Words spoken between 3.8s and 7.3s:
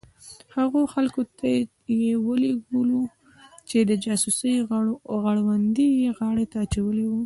د جاسوسۍ غړوندی یې غاړې ته اچولي وو.